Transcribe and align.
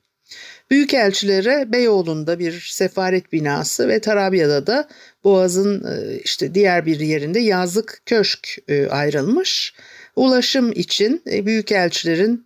Büyükelçilere 0.71 1.71
Beyoğlu'nda 1.71 2.39
bir 2.39 2.67
sefaret 2.71 3.31
binası 3.33 3.87
ve 3.87 3.99
Tarabya'da 3.99 4.67
da 4.67 4.87
Boğaz'ın 5.23 5.83
e, 5.83 6.19
işte 6.23 6.55
diğer 6.55 6.85
bir 6.85 6.99
yerinde 6.99 7.39
yazlık 7.39 8.01
köşk 8.05 8.57
e, 8.67 8.87
ayrılmış. 8.87 9.73
Ulaşım 10.15 10.71
için 10.71 11.21
e, 11.31 11.45
büyükelçilerin 11.45 12.45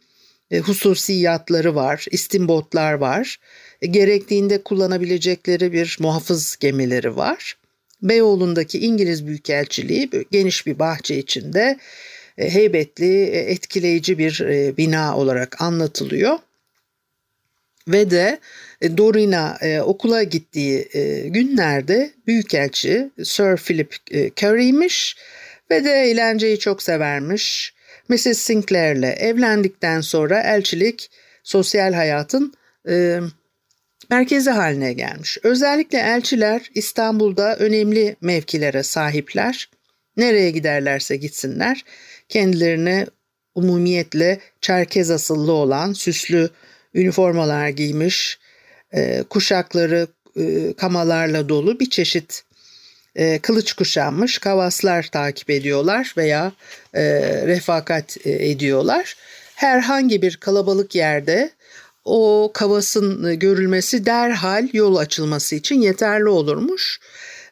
e, 0.52 0.60
hususi 0.60 1.14
yatları 1.14 1.76
var, 1.76 2.06
istimbotlar 2.12 2.94
var. 2.94 3.40
E, 3.82 3.88
gerektiğinde 3.88 4.64
kullanabilecekleri 4.64 5.74
bir 5.74 5.98
muhafız 6.00 6.58
gemileri 6.60 7.16
var. 7.16 7.58
Beyoğlu'ndaki 8.02 8.80
İngiliz 8.80 9.28
Büyükelçiliği 9.28 10.10
geniş 10.32 10.66
bir 10.68 10.80
bahçe 10.80 11.18
içinde 11.18 11.78
e, 12.38 12.54
heybetli, 12.54 13.24
e, 13.24 13.38
etkileyici 13.38 14.18
bir 14.18 14.40
e, 14.40 14.78
bina 14.78 15.18
olarak 15.18 15.62
anlatılıyor. 15.62 16.38
Ve 17.88 18.12
de 18.12 18.40
Dorina 18.98 19.58
okula 19.84 20.24
gittiği 20.24 20.90
günlerde 21.26 22.12
Büyükelçi 22.28 23.10
Sir 23.24 23.58
Philip 23.58 23.96
Curry'miş 24.44 25.16
ve 25.72 25.86
de 25.86 25.92
eğlenceyi 25.92 26.60
çok 26.60 26.84
severmiş. 26.84 27.74
Mrs. 28.10 28.38
Sinclair'le 28.38 29.16
evlendikten 29.18 30.02
sonra 30.02 30.42
elçilik 30.42 31.10
sosyal 31.44 31.94
hayatın 31.94 32.54
merkezi 34.10 34.50
haline 34.50 34.94
gelmiş. 34.94 35.38
Özellikle 35.44 35.98
elçiler 35.98 36.72
İstanbul'da 36.76 37.56
önemli 37.56 38.16
mevkilere 38.22 38.84
sahipler. 38.84 39.70
Nereye 40.18 40.52
giderlerse 40.52 41.16
gitsinler 41.16 41.86
kendilerine 42.30 43.06
umumiyetle 43.56 44.40
Çerkez 44.62 45.12
asıllı 45.12 45.52
olan 45.52 45.94
süslü 45.94 46.50
üniformalar 46.94 47.70
giymiş, 47.70 48.40
e, 48.94 49.24
kuşakları 49.30 50.08
e, 50.40 50.74
kamalarla 50.74 51.50
dolu 51.50 51.80
bir 51.80 51.90
çeşit 51.90 52.44
e, 53.16 53.40
kılıç 53.40 53.74
kuşanmış 53.74 54.38
kavaslar 54.38 55.04
takip 55.04 55.50
ediyorlar 55.50 56.14
veya 56.18 56.52
refakat 57.48 58.18
ediyorlar. 58.26 59.16
Herhangi 59.56 60.22
bir 60.22 60.38
kalabalık 60.38 60.96
yerde 60.96 61.52
o 62.06 62.52
kavasın 62.54 63.24
e, 63.24 63.36
görülmesi 63.36 64.06
derhal 64.06 64.68
yol 64.74 64.96
açılması 64.96 65.56
için 65.56 65.82
yeterli 65.82 66.30
olurmuş. 66.30 67.00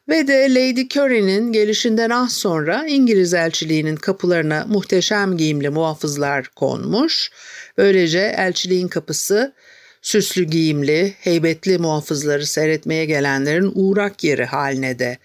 Ve 0.10 0.28
de 0.28 0.54
Lady 0.54 0.82
Curry'nin 0.82 1.52
gelişinden 1.52 2.10
az 2.10 2.34
sonra 2.34 2.86
İngiliz 2.88 3.34
elçiliğinin 3.34 3.96
kapılarına 3.96 4.66
muhteşem 4.70 5.38
giyimli 5.38 5.70
muhafızlar 5.70 6.48
konmuş. 6.48 7.32
Böylece 7.78 8.36
elçiliğin 8.38 8.88
kapısı 8.88 9.54
süslü 10.02 10.44
giyimli, 10.44 11.14
heybetli 11.20 11.78
muhafızları 11.78 12.46
seyretmeye 12.46 13.06
gelenlerin 13.06 13.72
uğrak 13.76 14.24
yeri 14.24 14.46
haline 14.46 15.00
de 15.00 15.18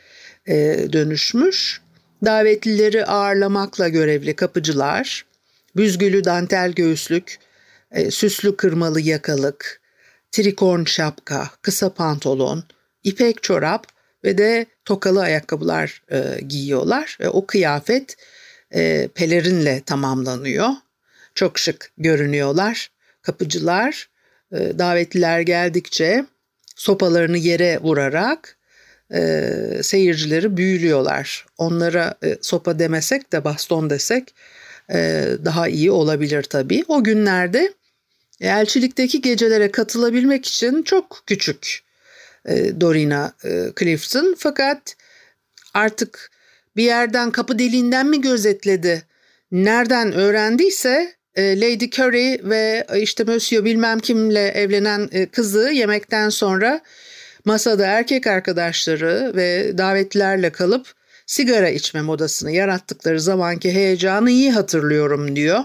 e, 0.46 0.86
dönüşmüş. 0.92 1.80
Davetlileri 2.24 3.04
ağırlamakla 3.04 3.88
görevli 3.88 4.36
kapıcılar, 4.36 5.24
büzgülü 5.76 6.24
dantel 6.24 6.72
göğüslük, 6.72 7.38
e, 7.90 8.10
süslü 8.10 8.56
kırmalı 8.56 9.00
yakalık, 9.00 9.80
trikon 10.32 10.84
şapka, 10.84 11.50
kısa 11.62 11.94
pantolon, 11.94 12.64
ipek 13.04 13.42
çorap 13.42 13.86
ve 14.24 14.38
de 14.38 14.66
tokalı 14.84 15.22
ayakkabılar 15.22 16.02
e, 16.10 16.40
giyiyorlar. 16.48 17.16
Ve 17.20 17.28
o 17.28 17.46
kıyafet 17.46 18.16
e, 18.74 19.08
pelerinle 19.14 19.80
tamamlanıyor. 19.80 20.68
Çok 21.34 21.58
şık 21.58 21.92
görünüyorlar. 21.98 22.90
Kapıcılar 23.22 24.08
e, 24.52 24.78
davetliler 24.78 25.40
geldikçe 25.40 26.24
sopalarını 26.76 27.38
yere 27.38 27.78
vurarak 27.78 28.56
e, 29.14 29.50
seyircileri 29.82 30.56
büyülüyorlar. 30.56 31.46
Onlara 31.58 32.14
e, 32.24 32.38
sopa 32.40 32.78
demesek 32.78 33.32
de 33.32 33.44
baston 33.44 33.90
desek 33.90 34.34
daha 35.44 35.68
iyi 35.68 35.90
olabilir 35.90 36.42
tabii. 36.42 36.84
O 36.88 37.04
günlerde 37.04 37.72
elçilikteki 38.40 39.20
gecelere 39.20 39.70
katılabilmek 39.70 40.46
için 40.46 40.82
çok 40.82 41.22
küçük 41.26 41.82
e, 42.44 42.80
Dorina 42.80 43.32
e, 43.44 43.72
Clifton 43.78 44.34
fakat 44.38 44.96
artık 45.74 46.30
bir 46.76 46.84
yerden 46.84 47.30
kapı 47.30 47.58
deliğinden 47.58 48.06
mi 48.06 48.20
gözetledi 48.20 49.02
nereden 49.52 50.12
öğrendiyse 50.12 51.14
e, 51.34 51.60
Lady 51.60 51.84
Curry 51.84 52.40
ve 52.50 52.86
işte 52.96 53.24
Monsieur 53.24 53.64
bilmem 53.64 53.98
kimle 53.98 54.48
evlenen 54.48 55.10
kızı 55.32 55.70
yemekten 55.70 56.28
sonra 56.28 56.80
masada 57.44 57.86
erkek 57.86 58.26
arkadaşları 58.26 59.32
ve 59.36 59.78
davetlilerle 59.78 60.50
kalıp 60.50 60.97
sigara 61.28 61.68
içme 61.68 62.02
modasını 62.02 62.52
yarattıkları 62.52 63.20
zamanki 63.20 63.72
heyecanı 63.72 64.30
iyi 64.30 64.50
hatırlıyorum 64.52 65.36
diyor. 65.36 65.60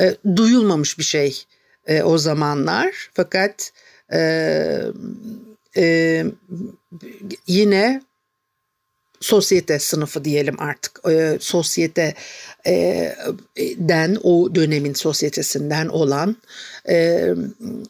E, 0.00 0.14
duyulmamış 0.36 0.98
bir 0.98 1.04
şey 1.04 1.44
e, 1.86 2.02
o 2.02 2.18
zamanlar. 2.18 3.10
Fakat 3.14 3.72
e, 4.12 4.82
e, 5.76 6.24
yine 7.46 8.02
sosyete 9.20 9.78
sınıfı 9.78 10.24
diyelim 10.24 10.60
artık. 10.60 11.00
E, 11.10 11.36
sosyete 11.40 12.14
e, 12.66 13.14
den 13.76 14.18
o 14.22 14.54
dönemin 14.54 14.94
sosyetesinden 14.94 15.88
olan 15.88 16.36
e, 16.88 17.28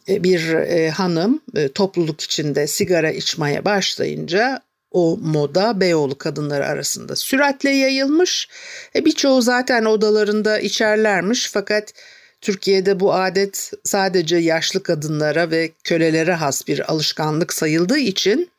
bir 0.09 0.55
e, 0.55 0.91
hanım 0.91 1.41
e, 1.57 1.69
topluluk 1.69 2.21
içinde 2.21 2.67
sigara 2.67 3.11
içmeye 3.11 3.65
başlayınca 3.65 4.63
o 4.93 5.19
moda 5.23 5.81
Beyoğlu 5.81 6.19
kadınları 6.19 6.67
arasında 6.67 7.17
süratle 7.17 7.71
yayılmış. 7.71 8.49
E, 8.97 9.05
birçoğu 9.05 9.43
zaten 9.43 9.85
odalarında 9.85 10.59
içerlermiş 10.59 11.51
fakat 11.53 11.93
Türkiye'de 12.41 13.01
bu 13.01 13.15
adet 13.15 13.73
sadece 13.85 14.37
yaşlı 14.37 14.83
kadınlara 14.83 15.51
ve 15.51 15.71
kölelere 15.85 16.33
has 16.33 16.69
bir 16.69 16.93
alışkanlık 16.93 17.53
sayıldığı 17.53 17.99
için 17.99 18.51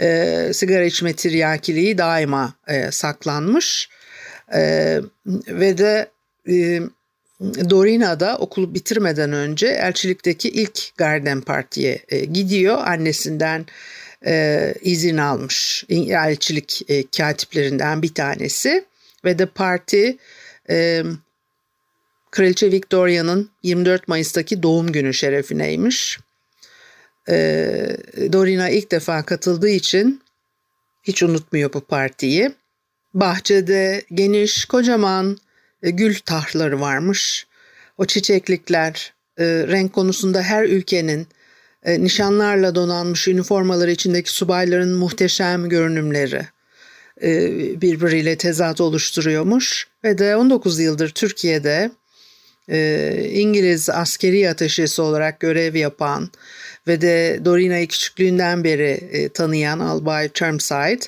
e, 0.00 0.50
sigara 0.54 0.84
içme 0.84 1.12
tiryakiliği 1.12 1.98
daima 1.98 2.54
e, 2.68 2.90
saklanmış. 2.90 3.88
E, 4.54 5.00
ve 5.48 5.78
de 5.78 6.10
e, 6.48 6.80
Dorina 7.70 8.36
okulu 8.38 8.74
bitirmeden 8.74 9.32
önce 9.32 9.66
elçilikteki 9.66 10.48
ilk 10.48 10.96
Garden 10.96 11.40
Parti'ye 11.40 12.02
e, 12.08 12.24
gidiyor. 12.24 12.78
Annesinden 12.78 13.66
e, 14.26 14.74
izin 14.80 15.16
almış 15.16 15.84
elçilik 15.88 16.82
e, 16.88 17.06
katiplerinden 17.06 18.02
bir 18.02 18.14
tanesi 18.14 18.84
ve 19.24 19.38
de 19.38 19.46
parti 19.46 20.16
e, 20.70 21.02
Kraliçe 22.30 22.72
Victoria'nın 22.72 23.50
24 23.62 24.08
Mayıs'taki 24.08 24.62
doğum 24.62 24.92
günü 24.92 25.14
şerefineymiş. 25.14 26.18
E, 27.28 27.96
Dorina 28.32 28.68
ilk 28.68 28.90
defa 28.90 29.22
katıldığı 29.22 29.68
için 29.68 30.22
hiç 31.02 31.22
unutmuyor 31.22 31.72
bu 31.72 31.80
partiyi. 31.80 32.52
Bahçede 33.14 34.02
geniş, 34.14 34.64
kocaman 34.64 35.38
e, 35.82 35.90
gül 35.90 36.14
tahları 36.14 36.80
varmış. 36.80 37.46
O 37.98 38.04
çiçeklikler, 38.04 39.12
e, 39.38 39.44
renk 39.44 39.92
konusunda 39.92 40.42
her 40.42 40.64
ülkenin 40.64 41.26
e, 41.84 42.04
nişanlarla 42.04 42.74
donanmış 42.74 43.28
üniformaları 43.28 43.90
içindeki 43.90 44.30
subayların 44.30 44.94
muhteşem 44.94 45.68
görünümleri 45.68 46.46
e, 47.22 47.50
birbiriyle 47.80 48.36
tezat 48.36 48.80
oluşturuyormuş. 48.80 49.88
Ve 50.04 50.18
de 50.18 50.36
19 50.36 50.80
yıldır 50.80 51.08
Türkiye'de 51.08 51.90
e, 52.68 53.30
İngiliz 53.32 53.90
askeri 53.90 54.50
ateşesi 54.50 55.02
olarak 55.02 55.40
görev 55.40 55.74
yapan 55.74 56.30
ve 56.86 57.00
de 57.00 57.40
Dorina'yı 57.44 57.88
küçüklüğünden 57.88 58.64
beri 58.64 58.90
e, 59.12 59.28
tanıyan 59.28 59.78
Albay 59.78 60.30
Chermside 60.34 61.00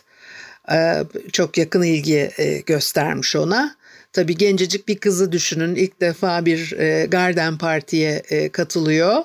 çok 1.32 1.58
yakın 1.58 1.82
ilgi 1.82 2.30
göstermiş 2.66 3.36
ona. 3.36 3.76
Tabii 4.14 4.36
gencecik 4.36 4.88
bir 4.88 4.98
kızı 4.98 5.32
düşünün 5.32 5.74
ilk 5.74 6.00
defa 6.00 6.46
bir 6.46 6.72
e, 6.72 7.06
Garden 7.06 7.58
Parti'ye 7.58 8.22
e, 8.30 8.48
katılıyor. 8.48 9.16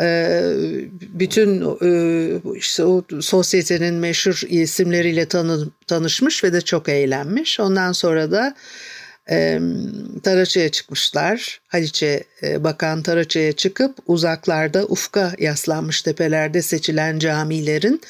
E, 0.00 0.40
bütün 0.90 1.62
e, 1.82 2.40
işte 2.56 2.84
o 2.84 3.04
sosyetenin 3.20 3.94
meşhur 3.94 4.42
isimleriyle 4.48 5.26
tanı, 5.26 5.68
tanışmış 5.86 6.44
ve 6.44 6.52
de 6.52 6.60
çok 6.60 6.88
eğlenmiş. 6.88 7.60
Ondan 7.60 7.92
sonra 7.92 8.30
da 8.30 8.54
e, 9.30 9.60
Taraça'ya 10.22 10.68
çıkmışlar. 10.68 11.60
Haliç'e 11.68 12.24
e, 12.42 12.64
bakan 12.64 13.02
Taraça'ya 13.02 13.52
çıkıp 13.52 13.96
uzaklarda 14.06 14.84
ufka 14.84 15.32
yaslanmış 15.38 16.02
tepelerde 16.02 16.62
seçilen 16.62 17.18
camilerin 17.18 18.00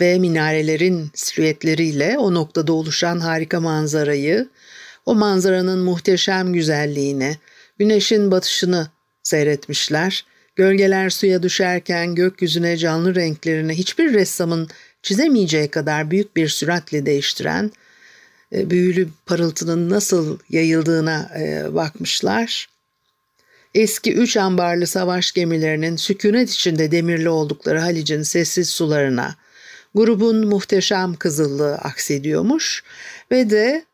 ve 0.00 0.18
minarelerin 0.18 1.10
silüetleriyle 1.14 2.18
o 2.18 2.34
noktada 2.34 2.72
oluşan 2.72 3.20
harika 3.20 3.60
manzarayı, 3.60 4.48
o 5.10 5.14
manzaranın 5.14 5.78
muhteşem 5.78 6.52
güzelliğini, 6.52 7.36
güneşin 7.78 8.30
batışını 8.30 8.88
seyretmişler. 9.22 10.24
Gölgeler 10.56 11.10
suya 11.10 11.42
düşerken 11.42 12.14
gökyüzüne 12.14 12.76
canlı 12.76 13.14
renklerini 13.14 13.74
hiçbir 13.74 14.12
ressamın 14.12 14.68
çizemeyeceği 15.02 15.68
kadar 15.68 16.10
büyük 16.10 16.36
bir 16.36 16.48
süratle 16.48 17.06
değiştiren 17.06 17.72
e, 18.52 18.70
büyülü 18.70 19.08
parıltının 19.26 19.90
nasıl 19.90 20.38
yayıldığına 20.50 21.30
e, 21.38 21.74
bakmışlar. 21.74 22.68
Eski 23.74 24.14
üç 24.14 24.36
ambarlı 24.36 24.86
savaş 24.86 25.32
gemilerinin 25.32 25.96
sükunet 25.96 26.50
içinde 26.50 26.90
demirli 26.90 27.28
oldukları 27.28 27.80
Halic'in 27.80 28.22
sessiz 28.22 28.68
sularına 28.68 29.34
grubun 29.94 30.46
muhteşem 30.46 31.14
kızıllığı 31.14 31.74
aksediyormuş 31.74 32.84
ve 33.30 33.50
de 33.50 33.89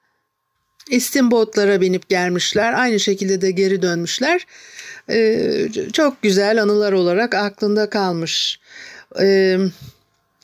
istimbotlara 0.91 1.81
binip 1.81 2.09
gelmişler. 2.09 2.73
Aynı 2.73 3.01
şekilde 3.01 3.41
de 3.41 3.51
geri 3.51 3.83
dönmüşler. 3.83 4.47
Ee, 5.11 5.69
çok 5.93 6.23
güzel 6.23 6.63
anılar 6.63 6.93
olarak 6.93 7.35
aklında 7.35 7.91
kalmış. 7.91 8.61
Ee, 9.21 9.59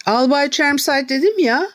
Albay 0.07 0.51
Chermside 0.51 1.09
dedim 1.09 1.39
ya 1.39 1.69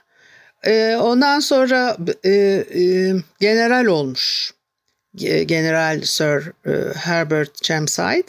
e, 0.65 0.95
ondan 0.95 1.39
sonra 1.39 1.97
e, 2.25 2.31
e, 2.31 3.13
general 3.39 3.85
olmuş. 3.85 4.53
General 5.45 6.01
Sir 6.01 6.51
e, 6.65 6.93
Herbert 6.93 7.63
Chermside. 7.63 8.25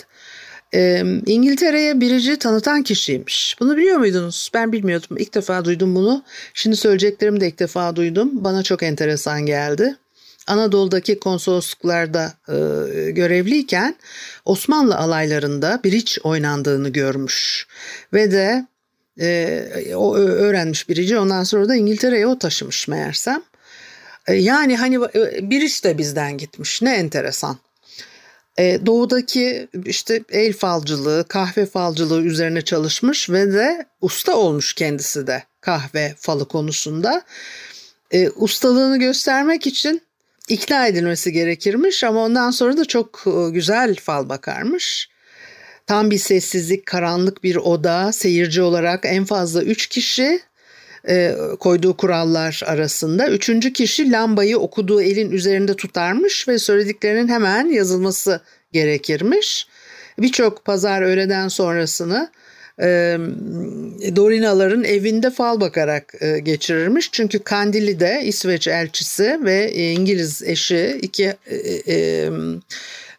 E, 0.75 1.02
İngiltere'ye 1.26 2.00
birici 2.00 2.38
tanıtan 2.38 2.82
kişiymiş. 2.82 3.56
Bunu 3.61 3.76
biliyor 3.76 3.99
muydunuz? 3.99 4.50
Ben 4.55 4.73
bilmiyordum. 4.73 5.17
İlk 5.19 5.35
defa 5.35 5.64
duydum 5.64 5.94
bunu. 5.94 6.25
Şimdi 6.55 6.76
söyleyeceklerimi 6.76 7.40
de 7.40 7.49
ilk 7.49 7.58
defa 7.58 7.96
duydum. 7.96 8.31
Bana 8.32 8.62
çok 8.62 8.82
enteresan 8.82 9.46
geldi. 9.46 9.96
Anadolu'daki 10.48 11.20
konsolosluklarda 11.20 12.32
e, 12.48 12.54
görevliyken 13.10 13.96
Osmanlı 14.44 14.96
alaylarında 14.96 15.80
biriç 15.84 16.18
oynandığını 16.22 16.88
görmüş. 16.88 17.66
Ve 18.12 18.30
de 18.30 18.66
e, 19.20 19.94
o 19.96 20.16
öğrenmiş 20.16 20.88
birici 20.88 21.18
ondan 21.18 21.44
sonra 21.44 21.68
da 21.68 21.74
İngiltere'ye 21.74 22.26
o 22.26 22.38
taşımış 22.38 22.88
meğersem. 22.88 23.42
E, 24.26 24.34
yani 24.34 24.76
hani 24.76 24.94
e, 25.14 25.50
biriç 25.50 25.84
de 25.84 25.98
bizden 25.98 26.38
gitmiş 26.38 26.82
ne 26.82 26.94
enteresan. 26.94 27.58
E, 28.58 28.86
doğudaki 28.86 29.68
işte 29.84 30.22
el 30.32 30.52
falcılığı, 30.52 31.24
kahve 31.28 31.66
falcılığı 31.66 32.22
üzerine 32.22 32.62
çalışmış 32.62 33.30
ve 33.30 33.52
de 33.52 33.86
usta 34.00 34.36
olmuş 34.36 34.74
kendisi 34.74 35.26
de 35.26 35.42
kahve 35.60 36.14
falı 36.18 36.48
konusunda. 36.48 37.22
E, 38.10 38.30
ustalığını 38.30 38.98
göstermek 38.98 39.66
için 39.66 40.02
ikna 40.48 40.86
edilmesi 40.86 41.32
gerekirmiş 41.32 42.04
ama 42.04 42.24
ondan 42.24 42.50
sonra 42.50 42.76
da 42.76 42.84
çok 42.84 43.24
e, 43.26 43.50
güzel 43.50 43.94
fal 43.94 44.28
bakarmış. 44.28 45.08
Tam 45.87 46.11
bir 46.11 46.18
sessizlik, 46.18 46.87
karanlık 46.87 47.44
bir 47.44 47.56
oda, 47.56 48.12
seyirci 48.12 48.62
olarak 48.62 49.00
en 49.04 49.25
fazla 49.25 49.62
üç 49.62 49.87
kişi 49.87 50.40
e, 51.08 51.34
koyduğu 51.61 51.96
kurallar 51.96 52.62
arasında. 52.66 53.28
Üçüncü 53.28 53.73
kişi 53.73 54.12
lambayı 54.12 54.58
okuduğu 54.58 55.02
elin 55.02 55.30
üzerinde 55.30 55.76
tutarmış 55.76 56.49
ve 56.49 56.58
söylediklerinin 56.58 57.28
hemen 57.28 57.66
yazılması 57.66 58.40
gerekirmiş. 58.73 59.66
Birçok 60.18 60.64
pazar 60.64 61.02
öğleden 61.02 61.49
sonrasını 61.49 62.30
e, 62.80 63.18
Dorinaların 64.16 64.85
evinde 64.85 65.30
fal 65.30 65.61
bakarak 65.61 66.14
e, 66.20 66.38
geçirirmiş. 66.38 67.12
Çünkü 67.12 67.38
Kandili'de 67.38 68.20
İsveç 68.25 68.68
elçisi 68.68 69.38
ve 69.44 69.73
İngiliz 69.73 70.42
eşi 70.42 70.99
iki 71.02 71.35
e, 71.87 72.30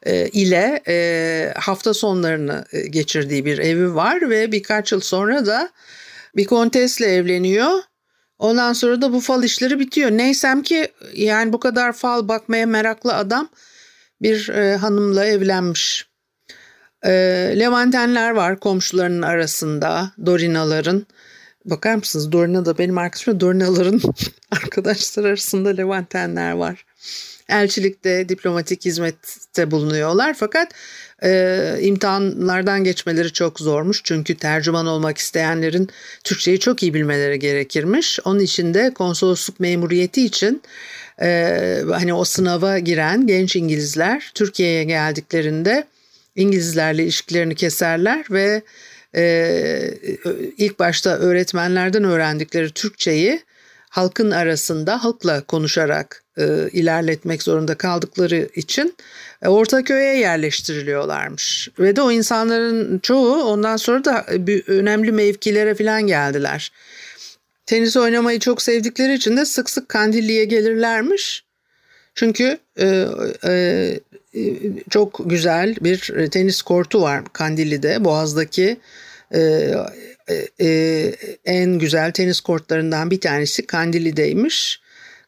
e, 0.05 0.27
ile 0.27 0.81
e, 0.87 1.53
hafta 1.55 1.93
sonlarını 1.93 2.65
geçirdiği 2.89 3.45
bir 3.45 3.57
evi 3.57 3.95
var 3.95 4.29
ve 4.29 4.51
birkaç 4.51 4.91
yıl 4.91 4.99
sonra 4.99 5.45
da 5.45 5.69
bir 6.35 6.45
kontesle 6.45 7.05
evleniyor. 7.05 7.79
Ondan 8.39 8.73
sonra 8.73 9.01
da 9.01 9.13
bu 9.13 9.19
fal 9.19 9.43
işleri 9.43 9.79
bitiyor. 9.79 10.11
Neysem 10.11 10.63
ki 10.63 10.87
yani 11.13 11.53
bu 11.53 11.59
kadar 11.59 11.93
fal 11.93 12.27
bakmaya 12.27 12.65
meraklı 12.65 13.13
adam 13.15 13.49
bir 14.21 14.49
e, 14.49 14.75
hanımla 14.75 15.25
evlenmiş. 15.25 16.08
E, 17.05 17.11
Levantenler 17.59 18.31
var 18.31 18.59
komşularının 18.59 19.21
arasında 19.21 20.11
Dorinaların. 20.25 21.05
Bakar 21.65 21.95
mısınız 21.95 22.31
Dorina 22.31 22.65
da 22.65 22.77
benim 22.77 22.97
arkadaşım 22.97 23.39
Dorinaların 23.39 24.01
arkadaşlar 24.51 25.25
arasında 25.25 25.69
Levantenler 25.69 26.51
var 26.51 26.85
elçilikte 27.49 28.29
diplomatik 28.29 28.85
hizmette 28.85 29.71
bulunuyorlar 29.71 30.33
fakat 30.33 30.71
e, 31.23 31.77
imtihanlardan 31.81 32.83
geçmeleri 32.83 33.33
çok 33.33 33.59
zormuş 33.59 34.01
çünkü 34.03 34.35
tercüman 34.35 34.87
olmak 34.87 35.17
isteyenlerin 35.17 35.89
Türkçeyi 36.23 36.59
çok 36.59 36.83
iyi 36.83 36.93
bilmeleri 36.93 37.39
gerekirmiş. 37.39 38.19
Onun 38.25 38.39
için 38.39 38.73
de 38.73 38.93
konsolosluk 38.93 39.59
memuriyeti 39.59 40.25
için 40.25 40.61
e, 41.21 41.81
hani 41.91 42.13
o 42.13 42.23
sınava 42.23 42.79
giren 42.79 43.27
genç 43.27 43.55
İngilizler 43.55 44.31
Türkiye'ye 44.35 44.83
geldiklerinde 44.83 45.87
İngilizlerle 46.39 47.03
ilişkilerini 47.03 47.55
keserler 47.55 48.25
ve 48.31 48.61
e, 49.15 49.91
ilk 50.57 50.79
başta 50.79 51.09
öğretmenlerden 51.09 52.03
öğrendikleri 52.03 52.71
Türkçeyi 52.71 53.41
halkın 53.89 54.31
arasında 54.31 55.03
halkla 55.03 55.41
konuşarak 55.41 56.23
e, 56.37 56.69
ilerletmek 56.73 57.43
zorunda 57.43 57.75
kaldıkları 57.75 58.49
için 58.55 58.95
e, 59.41 59.47
Ortaköy'e 59.47 60.17
yerleştiriliyorlarmış. 60.17 61.69
Ve 61.79 61.95
de 61.95 62.01
o 62.01 62.11
insanların 62.11 62.99
çoğu 62.99 63.43
ondan 63.43 63.77
sonra 63.77 64.05
da 64.05 64.25
bir, 64.29 64.67
önemli 64.67 65.11
mevkilere 65.11 65.75
falan 65.75 66.07
geldiler. 66.07 66.71
Tenis 67.65 67.97
oynamayı 67.97 68.39
çok 68.39 68.61
sevdikleri 68.61 69.13
için 69.13 69.37
de 69.37 69.45
sık 69.45 69.69
sık 69.69 69.89
Kandilli'ye 69.89 70.45
gelirlermiş. 70.45 71.48
Çünkü 72.15 72.57
e, 72.79 73.05
e, 73.45 73.99
çok 74.89 75.29
güzel 75.29 75.75
bir 75.81 76.29
tenis 76.31 76.61
kortu 76.61 77.01
var 77.01 77.23
Kandilli'de, 77.33 78.05
Boğaz'daki 78.05 78.77
e, 79.33 79.39
e, 80.29 80.65
e, 80.65 81.15
en 81.45 81.79
güzel 81.79 82.11
tenis 82.11 82.39
kortlarından 82.39 83.11
bir 83.11 83.21
tanesi 83.21 83.67
Kandilli'deymiş. 83.67 84.81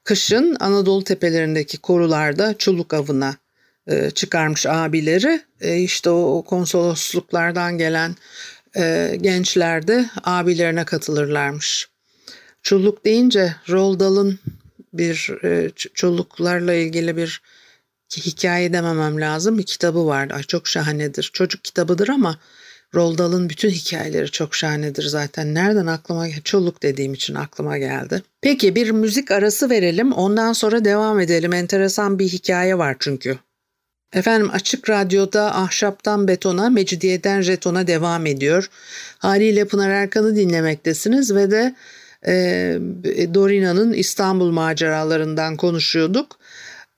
Kışın 0.04 0.58
Anadolu 0.60 1.04
tepelerindeki 1.04 1.78
korularda 1.78 2.58
çuluk 2.58 2.94
avına 2.94 3.36
e, 3.88 4.12
çıkarmış 4.12 4.66
abileri. 4.66 5.42
E, 5.62 5.78
işte 5.78 6.10
o, 6.10 6.44
konsolosluklardan 6.48 7.78
gelen 7.78 8.16
e, 8.78 9.18
gençler 9.22 9.88
de 9.88 10.10
abilerine 10.24 10.86
katılırlarmış. 10.86 11.90
Çulluk 12.64 13.06
deyince 13.06 13.56
Roldal'ın 13.70 14.40
bir 14.94 15.44
e, 15.44 15.72
çoluklarla 15.94 16.74
ilgili 16.74 17.18
bir 17.18 17.42
hikaye 18.18 18.74
dememem 18.74 19.22
lazım. 19.22 19.58
Bir 19.58 19.64
kitabı 19.64 20.06
var. 20.06 20.30
Ay 20.30 20.44
çok 20.44 20.68
şahanedir. 20.68 21.30
Çocuk 21.34 21.64
kitabıdır 21.64 22.10
ama 22.10 22.38
Roald 22.96 23.18
Dahl'ın 23.18 23.50
bütün 23.50 23.70
hikayeleri 23.70 24.32
çok 24.32 24.56
şahanedir 24.56 25.04
zaten. 25.04 25.54
Nereden 25.54 25.86
aklıma 25.86 26.28
çoluk 26.44 26.84
dediğim 26.84 27.14
için 27.14 27.36
aklıma 27.36 27.78
geldi. 27.78 28.24
Peki 28.42 28.76
bir 28.76 28.92
müzik 28.92 29.32
arası 29.32 29.70
verelim. 29.70 30.12
Ondan 30.12 30.54
sonra 30.54 30.86
devam 30.86 31.20
edelim. 31.20 31.54
Enteresan 31.54 32.20
bir 32.20 32.28
hikaye 32.28 32.78
var 32.78 32.96
çünkü. 33.00 33.38
Efendim 34.14 34.50
Açık 34.54 34.90
Radyo'da 34.90 35.56
Ahşaptan 35.56 36.28
Betona, 36.28 36.70
Mecidiyeden 36.70 37.42
Jeton'a 37.42 37.88
devam 37.88 38.26
ediyor. 38.26 38.70
Haliyle 39.18 39.66
Pınar 39.66 39.90
Erkan'ı 39.90 40.36
dinlemektesiniz 40.36 41.36
ve 41.36 41.52
de 41.52 41.76
e, 42.28 42.80
Dorina'nın 43.34 43.94
İstanbul 43.94 44.52
maceralarından 44.52 45.58
konuşuyorduk. 45.58 46.40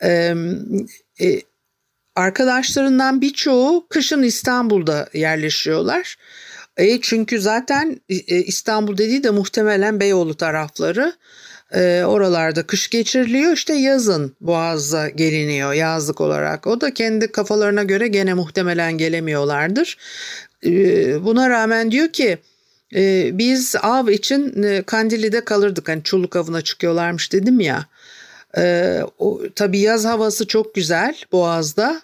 E, 0.04 0.36
e, 1.22 1.42
arkadaşlarından 2.16 3.22
birçoğu 3.22 3.88
kışın 3.90 4.24
İstanbul'da 4.24 5.10
yerleşiyorlar. 5.14 6.16
E, 6.78 7.02
çünkü 7.02 7.40
zaten 7.42 8.02
e, 8.10 8.38
İstanbul 8.38 8.98
dediği 8.98 9.24
de 9.24 9.30
muhtemelen 9.30 10.00
Beyoğlu 10.00 10.36
tarafları. 10.36 11.14
E, 11.76 12.04
oralarda 12.04 12.64
kış 12.64 12.90
geçiriliyor 12.90 13.54
işte 13.54 13.74
yazın 13.74 14.36
Boğaz'a 14.42 15.10
geliniyor 15.10 15.74
yazlık 15.74 16.22
olarak. 16.22 16.68
O 16.68 16.82
da 16.82 16.94
kendi 16.94 17.32
kafalarına 17.32 17.84
göre 17.84 18.08
gene 18.08 18.34
muhtemelen 18.34 18.98
gelemiyorlardır. 18.98 19.98
E, 20.66 20.72
buna 21.26 21.50
rağmen 21.50 21.92
diyor 21.92 22.10
ki 22.10 22.38
e, 22.96 23.30
biz 23.34 23.76
av 23.82 24.08
için 24.08 24.64
e, 24.64 24.84
Kandili'de 24.84 25.46
kalırdık. 25.46 25.90
Hani 25.90 26.04
çulluk 26.04 26.36
avına 26.36 26.62
çıkıyorlarmış 26.62 27.34
dedim 27.34 27.60
ya. 27.60 27.86
E, 28.58 29.00
o, 29.18 29.42
tabii 29.56 29.80
yaz 29.80 30.06
havası 30.06 30.48
çok 30.48 30.76
güzel 30.76 31.16
Boğaz'da. 31.32 32.02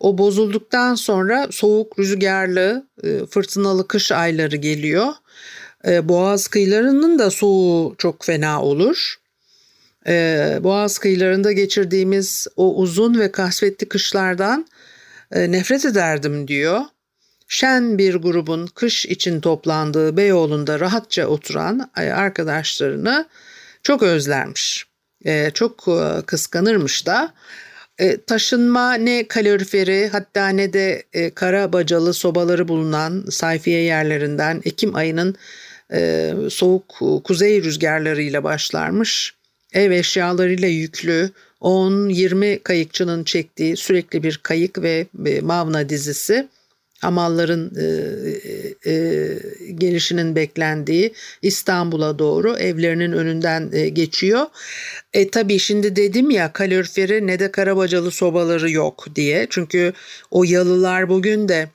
O 0.00 0.18
bozulduktan 0.18 0.94
sonra 0.94 1.48
soğuk, 1.50 1.98
rüzgarlı, 1.98 2.86
e, 3.02 3.26
fırtınalı 3.26 3.88
kış 3.88 4.12
ayları 4.12 4.56
geliyor. 4.56 5.06
E, 5.86 6.08
Boğaz 6.08 6.46
kıyılarının 6.46 7.18
da 7.18 7.30
soğuğu 7.30 7.94
çok 7.98 8.24
fena 8.24 8.62
olur. 8.62 9.14
Boğaz 10.64 10.98
kıyılarında 10.98 11.52
geçirdiğimiz 11.52 12.46
o 12.56 12.74
uzun 12.74 13.20
ve 13.20 13.32
kasvetli 13.32 13.88
kışlardan 13.88 14.66
e, 15.32 15.52
nefret 15.52 15.84
ederdim 15.84 16.48
diyor 16.48 16.80
şen 17.54 17.98
bir 17.98 18.14
grubun 18.14 18.66
kış 18.66 19.06
için 19.06 19.40
toplandığı 19.40 20.16
Beyoğlu'nda 20.16 20.80
rahatça 20.80 21.26
oturan 21.26 21.90
arkadaşlarını 21.96 23.26
çok 23.82 24.02
özlermiş. 24.02 24.86
E, 25.24 25.50
çok 25.54 25.88
e, 25.88 26.22
kıskanırmış 26.26 27.06
da. 27.06 27.32
E, 27.98 28.20
taşınma 28.20 28.94
ne 28.94 29.28
kaloriferi 29.28 30.08
hatta 30.12 30.48
ne 30.48 30.72
de 30.72 31.02
e, 31.12 31.30
kara 31.30 31.72
bacalı 31.72 32.14
sobaları 32.14 32.68
bulunan 32.68 33.24
sayfiye 33.30 33.80
yerlerinden 33.80 34.62
Ekim 34.64 34.94
ayının 34.94 35.36
e, 35.92 36.32
soğuk 36.50 37.02
kuzey 37.24 37.62
rüzgarlarıyla 37.62 38.44
başlarmış. 38.44 39.34
Ev 39.72 39.90
eşyalarıyla 39.90 40.68
yüklü 40.68 41.30
10-20 41.60 42.62
kayıkçının 42.62 43.24
çektiği 43.24 43.76
sürekli 43.76 44.22
bir 44.22 44.40
kayık 44.42 44.82
ve 44.82 45.06
e, 45.26 45.40
mavna 45.40 45.88
dizisi 45.88 46.48
hamalların 47.04 47.72
e, 47.76 47.84
e, 47.84 48.92
e, 48.92 49.38
gelişinin 49.74 50.36
beklendiği 50.36 51.14
İstanbul'a 51.42 52.18
doğru 52.18 52.56
evlerinin 52.56 53.12
önünden 53.12 53.70
e, 53.72 53.88
geçiyor. 53.88 54.46
E 55.12 55.30
tabii 55.30 55.58
şimdi 55.58 55.96
dedim 55.96 56.30
ya 56.30 56.52
kaloriferi 56.52 57.26
ne 57.26 57.38
de 57.38 57.50
karabacalı 57.50 58.10
sobaları 58.10 58.70
yok 58.70 59.06
diye. 59.14 59.46
Çünkü 59.50 59.92
o 60.30 60.44
yalılar 60.44 61.08
bugün 61.08 61.48
de 61.48 61.68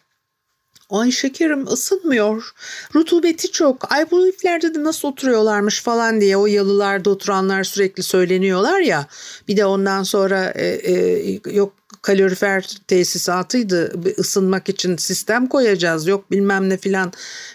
Ay 0.90 1.12
şekerim 1.12 1.68
ısınmıyor. 1.68 2.54
Rutubeti 2.96 3.52
çok. 3.52 3.92
Ay 3.92 4.12
bu 4.12 4.28
iflerde 4.28 4.76
de 4.76 4.84
nasıl 4.84 5.08
oturuyorlarmış 5.08 5.82
falan 5.82 6.22
diye 6.22 6.38
o 6.38 6.46
yalılarda 6.46 7.10
oturanlar 7.10 7.64
sürekli 7.64 8.04
söyleniyorlar 8.04 8.80
ya. 8.80 9.08
Bir 9.48 9.58
de 9.58 9.66
ondan 9.66 10.04
sonra 10.04 10.46
e, 10.56 10.68
e, 10.68 11.40
yok 11.52 11.74
kalorifer 12.02 12.78
tesisatıydı. 12.88 13.94
Isınmak 14.18 14.70
için 14.70 14.98
sistem 14.98 15.48
koyacağız. 15.48 16.08
Yok 16.08 16.32
bilmem 16.32 16.70
ne 16.70 16.78
filan 16.78 17.14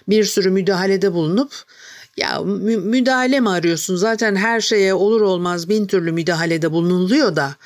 bir 0.09 0.25
sürü 0.25 0.51
müdahalede 0.51 1.13
bulunup. 1.13 1.53
Ya 2.17 2.41
müdahale 2.41 3.41
mi 3.41 3.51
arıyorsun? 3.51 3.97
Zaten 3.97 4.37
her 4.37 4.61
şeye 4.61 4.95
olur 4.95 5.21
olmaz 5.21 5.69
bin 5.69 5.87
türlü 5.87 6.13
müdahalede 6.13 6.73
bulunuluyor 6.73 7.37
da. 7.37 7.57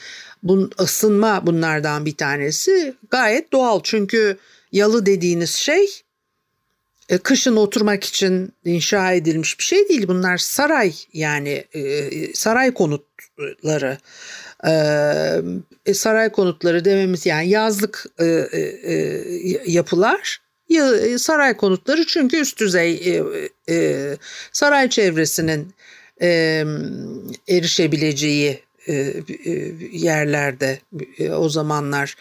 Bun, 0.42 0.70
ısınma 0.80 1.46
bunlardan 1.46 2.06
bir 2.06 2.16
tanesi. 2.16 2.94
Gayet 3.10 3.52
doğal 3.52 3.80
çünkü 3.82 4.36
yalı 4.72 5.06
dediğiniz 5.06 5.50
şey 5.50 5.86
e, 7.08 7.18
kışın 7.18 7.56
oturmak 7.56 8.04
için 8.04 8.52
inşa 8.64 9.12
edilmiş 9.12 9.58
bir 9.58 9.64
şey 9.64 9.88
değil. 9.88 10.08
Bunlar 10.08 10.38
saray 10.38 10.94
yani 11.12 11.64
e, 11.72 12.34
saray 12.34 12.74
konutları. 12.74 13.98
E, 14.66 15.94
saray 15.94 16.32
konutları 16.32 16.84
dememiz 16.84 17.26
yani 17.26 17.48
yazlık 17.48 18.06
yapılar 19.66 20.40
saray 21.18 21.56
konutları 21.56 22.06
çünkü 22.06 22.36
üst 22.36 22.60
düzey 22.60 23.22
saray 24.52 24.88
çevresinin 24.88 25.74
erişebileceği 27.48 28.67
yerlerde 29.92 30.78
o 31.36 31.48
zamanlar 31.48 32.16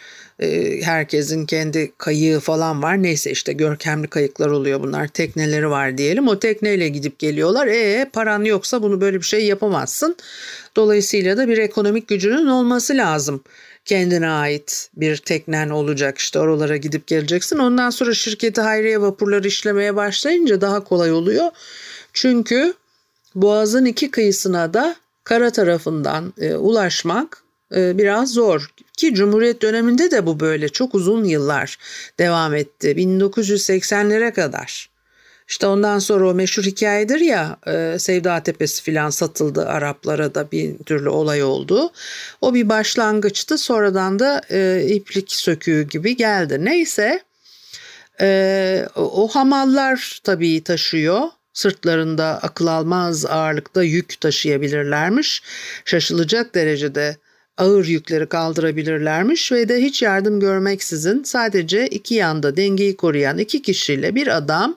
herkesin 0.82 1.46
kendi 1.46 1.92
kayığı 1.98 2.40
falan 2.40 2.82
var. 2.82 3.02
Neyse 3.02 3.30
işte 3.30 3.52
görkemli 3.52 4.08
kayıklar 4.08 4.46
oluyor 4.46 4.80
bunlar. 4.80 5.08
Tekneleri 5.08 5.70
var 5.70 5.98
diyelim. 5.98 6.28
O 6.28 6.38
tekneyle 6.38 6.88
gidip 6.88 7.18
geliyorlar. 7.18 7.66
E 7.66 8.06
paran 8.12 8.44
yoksa 8.44 8.82
bunu 8.82 9.00
böyle 9.00 9.16
bir 9.16 9.24
şey 9.24 9.44
yapamazsın. 9.46 10.16
Dolayısıyla 10.76 11.36
da 11.36 11.48
bir 11.48 11.58
ekonomik 11.58 12.08
gücünün 12.08 12.46
olması 12.46 12.96
lazım. 12.96 13.44
Kendine 13.84 14.28
ait 14.28 14.90
bir 14.96 15.16
teknen 15.16 15.68
olacak 15.70 16.18
işte 16.18 16.38
oralara 16.38 16.76
gidip 16.76 17.06
geleceksin. 17.06 17.58
Ondan 17.58 17.90
sonra 17.90 18.14
şirketi 18.14 18.60
hayriye 18.60 19.00
vapurları 19.00 19.48
işlemeye 19.48 19.96
başlayınca 19.96 20.60
daha 20.60 20.84
kolay 20.84 21.12
oluyor. 21.12 21.50
Çünkü 22.12 22.74
Boğaz'ın 23.34 23.84
iki 23.84 24.10
kıyısına 24.10 24.74
da 24.74 24.96
kara 25.28 25.50
tarafından 25.50 26.32
e, 26.40 26.54
ulaşmak 26.54 27.42
e, 27.76 27.98
biraz 27.98 28.32
zor. 28.32 28.70
Ki 28.96 29.14
Cumhuriyet 29.14 29.62
döneminde 29.62 30.10
de 30.10 30.26
bu 30.26 30.40
böyle 30.40 30.68
çok 30.68 30.94
uzun 30.94 31.24
yıllar 31.24 31.78
devam 32.18 32.54
etti. 32.54 32.88
1980'lere 32.88 34.32
kadar. 34.32 34.90
İşte 35.48 35.66
ondan 35.66 35.98
sonra 35.98 36.28
o 36.28 36.34
meşhur 36.34 36.62
hikayedir 36.62 37.20
ya 37.20 37.56
e, 37.66 37.98
Sevda 37.98 38.42
Tepesi 38.42 38.82
filan 38.82 39.10
satıldı 39.10 39.66
Araplara 39.66 40.34
da 40.34 40.50
bir 40.50 40.78
türlü 40.78 41.08
olay 41.08 41.42
oldu. 41.42 41.92
O 42.40 42.54
bir 42.54 42.68
başlangıçtı 42.68 43.58
sonradan 43.58 44.18
da 44.18 44.42
e, 44.50 44.86
iplik 44.88 45.32
söküğü 45.32 45.82
gibi 45.82 46.16
geldi. 46.16 46.64
Neyse 46.64 47.20
e, 48.20 48.86
o 48.96 49.28
hamallar 49.28 50.20
tabii 50.24 50.64
taşıyor 50.64 51.22
sırtlarında 51.58 52.38
akıl 52.42 52.66
almaz 52.66 53.26
ağırlıkta 53.26 53.82
yük 53.82 54.20
taşıyabilirlermiş. 54.20 55.42
Şaşılacak 55.84 56.54
derecede 56.54 57.16
ağır 57.56 57.86
yükleri 57.86 58.26
kaldırabilirlermiş 58.26 59.52
ve 59.52 59.68
de 59.68 59.82
hiç 59.82 60.02
yardım 60.02 60.40
görmeksizin 60.40 61.22
sadece 61.22 61.86
iki 61.86 62.14
yanda 62.14 62.56
dengeyi 62.56 62.96
koruyan 62.96 63.38
iki 63.38 63.62
kişiyle 63.62 64.14
bir 64.14 64.36
adam 64.36 64.76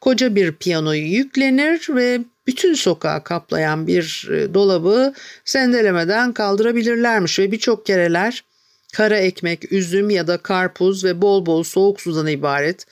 koca 0.00 0.34
bir 0.34 0.52
piyanoyu 0.52 1.06
yüklenir 1.06 1.86
ve 1.88 2.20
bütün 2.46 2.74
sokağı 2.74 3.24
kaplayan 3.24 3.86
bir 3.86 4.28
e, 4.32 4.54
dolabı 4.54 5.12
sendelemeden 5.44 6.32
kaldırabilirlermiş 6.32 7.38
ve 7.38 7.52
birçok 7.52 7.86
kereler 7.86 8.44
kara 8.94 9.18
ekmek, 9.18 9.72
üzüm 9.72 10.10
ya 10.10 10.26
da 10.26 10.38
karpuz 10.38 11.04
ve 11.04 11.22
bol 11.22 11.46
bol 11.46 11.62
soğuk 11.62 12.00
sudan 12.00 12.26
ibaret 12.26 12.86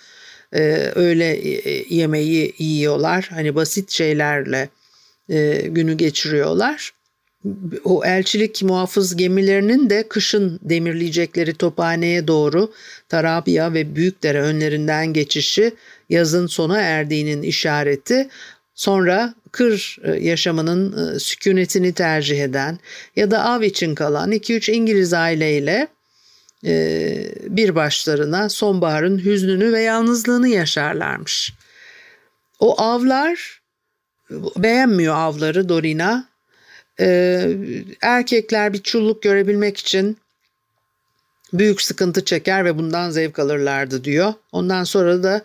e, 0.52 0.62
öğle 0.94 1.40
yemeği 1.88 2.54
yiyorlar. 2.58 3.28
Hani 3.30 3.54
basit 3.54 3.90
şeylerle 3.90 4.68
e, 5.28 5.62
günü 5.68 5.94
geçiriyorlar. 5.94 6.92
O 7.84 8.04
elçilik 8.04 8.62
muhafız 8.62 9.16
gemilerinin 9.16 9.90
de 9.90 10.08
kışın 10.08 10.60
demirleyecekleri 10.62 11.54
tophaneye 11.54 12.26
doğru 12.26 12.72
Tarabya 13.08 13.74
ve 13.74 13.96
Büyükdere 13.96 14.40
önlerinden 14.40 15.12
geçişi 15.12 15.72
yazın 16.10 16.46
sona 16.46 16.80
erdiğinin 16.80 17.42
işareti. 17.42 18.28
Sonra 18.74 19.34
kır 19.52 19.98
e, 20.02 20.10
yaşamının 20.10 21.14
e, 21.14 21.18
sükunetini 21.18 21.92
tercih 21.92 22.42
eden 22.42 22.78
ya 23.16 23.30
da 23.30 23.44
av 23.44 23.62
için 23.62 23.94
kalan 23.94 24.32
2-3 24.32 24.72
İngiliz 24.72 25.12
aileyle 25.12 25.88
bir 27.48 27.74
başlarına 27.74 28.48
sonbaharın 28.48 29.24
hüznünü 29.24 29.72
ve 29.72 29.80
yalnızlığını 29.80 30.48
yaşarlarmış. 30.48 31.52
O 32.58 32.80
avlar 32.80 33.60
beğenmiyor 34.56 35.14
avları 35.14 35.68
Dorina. 35.68 36.28
Ee, 37.00 37.56
erkekler 38.02 38.72
bir 38.72 38.82
çulluk 38.82 39.22
görebilmek 39.22 39.76
için 39.76 40.18
büyük 41.52 41.82
sıkıntı 41.82 42.24
çeker 42.24 42.64
ve 42.64 42.78
bundan 42.78 43.10
zevk 43.10 43.38
alırlardı 43.38 44.04
diyor. 44.04 44.34
Ondan 44.52 44.84
sonra 44.84 45.22
da 45.22 45.44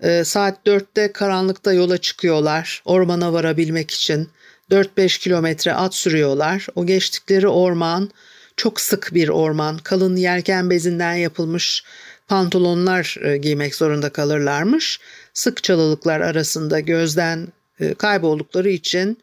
e, 0.00 0.24
saat 0.24 0.66
dörtte 0.66 1.12
karanlıkta 1.12 1.72
yola 1.72 1.98
çıkıyorlar 1.98 2.82
ormana 2.84 3.32
varabilmek 3.32 3.90
için. 3.90 4.28
4-5 4.70 5.20
kilometre 5.20 5.74
at 5.74 5.94
sürüyorlar. 5.94 6.66
O 6.74 6.86
geçtikleri 6.86 7.48
orman 7.48 8.10
çok 8.56 8.80
sık 8.80 9.14
bir 9.14 9.28
orman, 9.28 9.78
kalın 9.78 10.16
yelken 10.16 10.70
bezinden 10.70 11.14
yapılmış 11.14 11.84
pantolonlar 12.28 13.16
e, 13.22 13.36
giymek 13.36 13.74
zorunda 13.74 14.10
kalırlarmış. 14.10 15.00
Sık 15.34 15.62
çalılıklar 15.62 16.20
arasında 16.20 16.80
gözden 16.80 17.48
e, 17.80 17.94
kayboldukları 17.94 18.70
için 18.70 19.18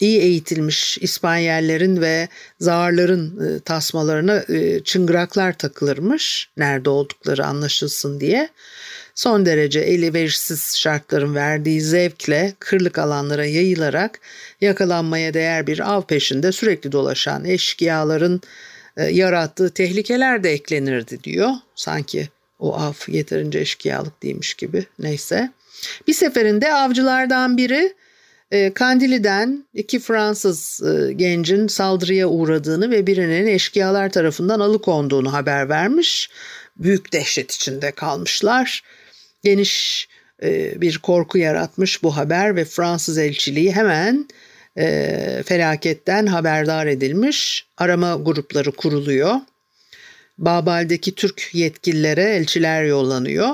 iyi 0.00 0.20
eğitilmiş 0.20 0.98
İspanyellerin 0.98 2.00
ve 2.00 2.28
Zaarların 2.60 3.56
e, 3.56 3.60
tasmalarına 3.60 4.44
çıngıraklar 4.84 5.58
takılırmış 5.58 6.50
nerede 6.56 6.90
oldukları 6.90 7.46
anlaşılsın 7.46 8.20
diye. 8.20 8.48
Son 9.20 9.46
derece 9.46 9.80
elverişsiz 9.80 10.76
şartların 10.76 11.34
verdiği 11.34 11.80
zevkle 11.80 12.52
kırlık 12.58 12.98
alanlara 12.98 13.44
yayılarak 13.44 14.20
yakalanmaya 14.60 15.34
değer 15.34 15.66
bir 15.66 15.92
av 15.94 16.02
peşinde 16.02 16.52
sürekli 16.52 16.92
dolaşan 16.92 17.44
eşkıyaların 17.44 18.40
e, 18.96 19.04
yarattığı 19.04 19.70
tehlikeler 19.70 20.44
de 20.44 20.50
eklenirdi 20.50 21.24
diyor. 21.24 21.50
Sanki 21.74 22.28
o 22.58 22.76
av 22.76 22.92
yeterince 23.08 23.58
eşkıyalık 23.58 24.22
değilmiş 24.22 24.54
gibi 24.54 24.86
neyse. 24.98 25.50
Bir 26.06 26.14
seferinde 26.14 26.74
avcılardan 26.74 27.56
biri 27.56 27.94
e, 28.50 28.74
Kandili'den 28.74 29.64
iki 29.74 30.00
Fransız 30.00 30.82
e, 30.82 31.12
gencin 31.12 31.66
saldırıya 31.66 32.28
uğradığını 32.28 32.90
ve 32.90 33.06
birinin 33.06 33.46
eşkıyalar 33.46 34.10
tarafından 34.10 34.60
alıkonduğunu 34.60 35.32
haber 35.32 35.68
vermiş. 35.68 36.30
Büyük 36.76 37.12
dehşet 37.12 37.52
içinde 37.52 37.92
kalmışlar. 37.92 38.82
Geniş 39.44 40.08
bir 40.76 40.98
korku 40.98 41.38
yaratmış 41.38 42.02
bu 42.02 42.16
haber 42.16 42.56
ve 42.56 42.64
Fransız 42.64 43.18
elçiliği 43.18 43.72
hemen 43.72 44.28
e, 44.78 45.42
felaketten 45.46 46.26
haberdar 46.26 46.86
edilmiş. 46.86 47.66
Arama 47.76 48.14
grupları 48.14 48.72
kuruluyor. 48.72 49.34
Babal'deki 50.38 51.14
Türk 51.14 51.50
yetkililere 51.52 52.22
elçiler 52.22 52.84
yollanıyor. 52.84 53.48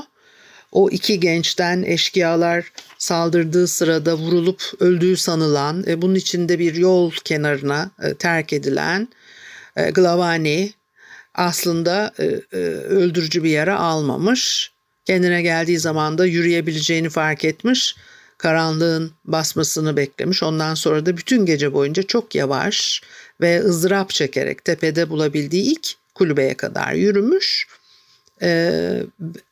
O 0.72 0.90
iki 0.90 1.20
gençten 1.20 1.82
eşkıyalar 1.82 2.72
saldırdığı 2.98 3.68
sırada 3.68 4.14
vurulup 4.14 4.62
öldüğü 4.80 5.16
sanılan, 5.16 5.84
e, 5.86 6.02
bunun 6.02 6.14
içinde 6.14 6.58
bir 6.58 6.74
yol 6.74 7.10
kenarına 7.24 7.90
e, 8.02 8.14
terk 8.14 8.52
edilen 8.52 9.08
e, 9.76 9.90
Glavani 9.90 10.72
aslında 11.34 12.12
e, 12.18 12.24
e, 12.24 12.56
öldürücü 12.66 13.44
bir 13.44 13.50
yara 13.50 13.78
almamış. 13.78 14.72
Kendine 15.06 15.42
geldiği 15.42 15.78
zaman 15.78 16.18
da 16.18 16.26
yürüyebileceğini 16.26 17.08
fark 17.10 17.44
etmiş 17.44 17.96
karanlığın 18.38 19.12
basmasını 19.24 19.96
beklemiş. 19.96 20.42
Ondan 20.42 20.74
sonra 20.74 21.06
da 21.06 21.16
bütün 21.16 21.46
gece 21.46 21.72
boyunca 21.72 22.02
çok 22.02 22.34
yavaş 22.34 23.02
ve 23.40 23.60
ızdırap 23.60 24.10
çekerek 24.10 24.64
tepede 24.64 25.10
bulabildiği 25.10 25.62
ilk 25.62 25.94
kulübeye 26.14 26.54
kadar 26.54 26.92
yürümüş. 26.92 27.66
Ee, 28.42 29.02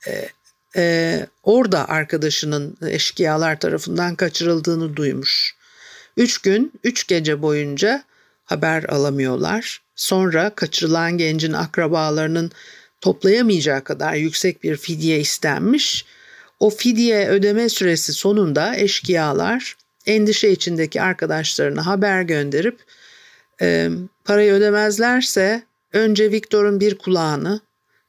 e, 0.07 0.29
e, 0.77 1.27
orada 1.43 1.89
arkadaşının 1.89 2.77
eşkıyalar 2.87 3.61
tarafından 3.61 4.15
kaçırıldığını 4.15 4.97
duymuş. 4.97 5.55
Üç 6.17 6.39
gün, 6.39 6.73
üç 6.85 7.07
gece 7.07 7.43
boyunca 7.43 8.05
haber 8.45 8.85
alamıyorlar. 8.85 9.83
Sonra 9.97 10.51
kaçırılan 10.51 11.19
gencin 11.19 11.53
akrabalarının 11.53 12.53
toplayamayacağı 13.05 13.85
kadar 13.85 14.15
yüksek 14.15 14.63
bir 14.63 14.77
fidye 14.77 15.21
istenmiş 15.21 16.05
o 16.61 16.71
fidye 16.71 17.29
ödeme 17.29 17.69
süresi 17.69 18.13
sonunda 18.13 18.77
eşkıyalar 18.77 19.77
endişe 20.07 20.49
içindeki 20.49 21.03
arkadaşlarına 21.03 21.87
haber 21.87 22.23
gönderip 22.23 22.81
e, 23.61 23.89
parayı 24.25 24.53
ödemezlerse 24.53 25.63
önce 25.93 26.31
Viktor'un 26.31 26.81
bir 26.81 26.99
kulağını 26.99 27.61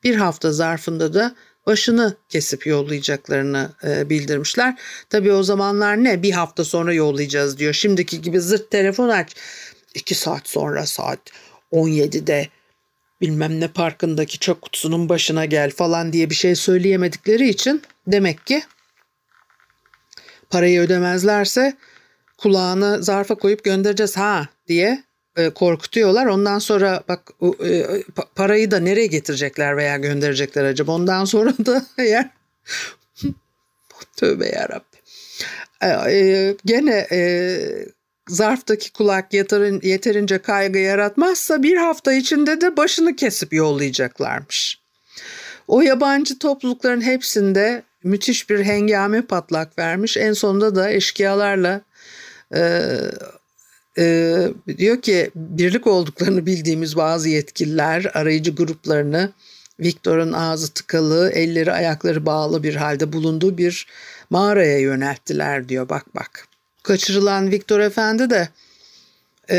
bir 0.03 0.15
hafta 0.15 0.51
zarfında 0.51 1.13
da 1.13 1.35
başını 1.65 2.15
kesip 2.29 2.67
yollayacaklarını 2.67 3.69
e, 3.83 4.09
bildirmişler. 4.09 4.79
Tabii 5.09 5.31
o 5.31 5.43
zamanlar 5.43 6.03
ne 6.03 6.23
bir 6.23 6.31
hafta 6.31 6.63
sonra 6.63 6.93
yollayacağız 6.93 7.57
diyor. 7.57 7.73
Şimdiki 7.73 8.21
gibi 8.21 8.41
zırt 8.41 8.71
telefon 8.71 9.09
aç. 9.09 9.35
iki 9.93 10.15
saat 10.15 10.47
sonra 10.49 10.85
saat 10.85 11.19
17'de 11.71 12.49
bilmem 13.21 13.59
ne 13.59 13.67
parkındaki 13.67 14.39
çöp 14.39 14.61
kutusunun 14.61 15.09
başına 15.09 15.45
gel 15.45 15.71
falan 15.71 16.13
diye 16.13 16.29
bir 16.29 16.35
şey 16.35 16.55
söyleyemedikleri 16.55 17.49
için 17.49 17.81
demek 18.07 18.45
ki 18.45 18.63
parayı 20.49 20.81
ödemezlerse 20.81 21.73
kulağını 22.37 23.03
zarfa 23.03 23.35
koyup 23.35 23.63
göndereceğiz 23.63 24.17
ha 24.17 24.47
diye 24.67 25.03
e, 25.35 25.49
korkutuyorlar. 25.49 26.25
Ondan 26.25 26.59
sonra 26.59 27.03
bak 27.07 27.31
e, 27.65 27.85
parayı 28.35 28.71
da 28.71 28.79
nereye 28.79 29.07
getirecekler 29.07 29.77
veya 29.77 29.97
gönderecekler 29.97 30.63
acaba? 30.63 30.91
Ondan 30.91 31.25
sonra 31.25 31.53
da 31.65 31.85
eğer 31.97 32.29
tövbe 34.15 34.47
yarabbim. 34.47 34.99
E, 35.81 35.87
e, 35.87 36.55
gene 36.65 37.07
e, 37.11 37.59
zarftaki 38.29 38.93
kulak 38.93 39.33
yeterin, 39.33 39.79
yeterince 39.83 40.37
kaygı 40.37 40.79
yaratmazsa 40.79 41.63
bir 41.63 41.77
hafta 41.77 42.13
içinde 42.13 42.61
de 42.61 42.77
başını 42.77 43.15
kesip 43.15 43.53
yollayacaklarmış. 43.53 44.79
O 45.67 45.81
yabancı 45.81 46.39
toplulukların 46.39 47.01
hepsinde 47.01 47.83
müthiş 48.03 48.49
bir 48.49 48.63
hengame 48.63 49.21
patlak 49.21 49.79
vermiş. 49.79 50.17
En 50.17 50.33
sonunda 50.33 50.75
da 50.75 50.91
eşkıyalarla 50.91 51.81
e, 52.55 52.91
e, 53.97 54.47
diyor 54.77 55.01
ki 55.01 55.31
birlik 55.35 55.87
olduklarını 55.87 56.45
bildiğimiz 56.45 56.95
bazı 56.95 57.29
yetkililer 57.29 58.11
arayıcı 58.13 58.55
gruplarını 58.55 59.31
Viktor'un 59.79 60.33
ağzı 60.33 60.73
tıkalı, 60.73 61.29
elleri 61.29 61.71
ayakları 61.71 62.25
bağlı 62.25 62.63
bir 62.63 62.75
halde 62.75 63.13
bulunduğu 63.13 63.57
bir 63.57 63.87
mağaraya 64.29 64.79
yönelttiler 64.79 65.69
diyor. 65.69 65.89
Bak 65.89 66.15
bak 66.15 66.47
kaçırılan 66.85 67.51
Viktor 67.51 67.79
Efendi 67.79 68.29
de 68.29 68.49
e, 69.49 69.57